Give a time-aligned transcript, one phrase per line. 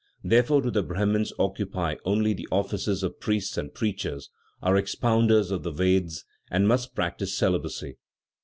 [0.23, 5.61] Therefore do the Brahmins occupy only the offices of priests and preachers, are expounders of
[5.61, 7.97] the Vedas, and must practice celibacy.